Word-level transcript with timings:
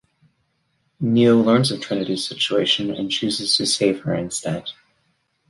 Neo 0.99 1.39
learns 1.41 1.69
of 1.69 1.79
Trinity's 1.79 2.25
situation 2.27 2.89
and 2.89 3.11
chooses 3.11 3.55
to 3.57 3.67
save 3.67 4.01
her 4.01 4.15
instead. 4.15 4.67